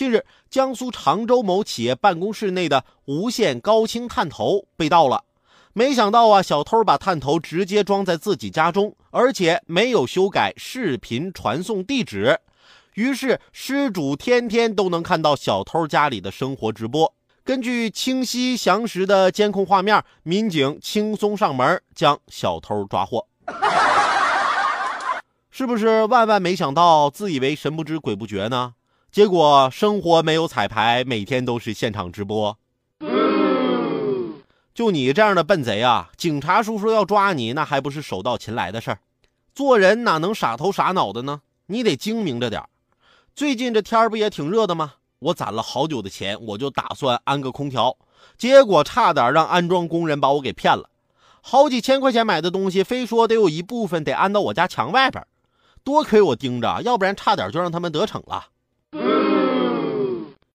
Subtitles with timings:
[0.00, 5.24] 近日，江苏常州某企业办公室内的无线高清探头被盗了。
[5.74, 12.40] 没想到啊，小偷把探头直接装在自己家中，而且没有修改视频传送地址。
[12.94, 17.12] 于是，失主天天都能看到小偷家里的生活直播。
[17.44, 23.26] 根据清晰详实的监控画面，民警轻松上门将小偷抓获。
[25.52, 28.72] 是不是万万没想到，自以为神不知鬼不觉呢？
[29.12, 32.56] 结果生活没有彩排，每天都是现场直播。
[34.72, 38.98] 就你这样的笨贼啊，警察叔叔要抓你，那还不是手到擒来的事儿？
[39.52, 41.40] 做人哪能傻头傻脑的呢？
[41.66, 42.68] 你得精明着点儿
[43.34, 44.94] 最近这天儿不也挺热的吗？
[45.18, 47.96] 我攒了好久的钱，我就打算安个空调，
[48.38, 50.88] 结果差点让安装工人把我给骗了。
[51.42, 55.26] 好几千块钱买的东西，非说得有一部分得安到我家墙外边，
[55.82, 58.46] 多亏我盯着，要不然差点就让他们得逞了。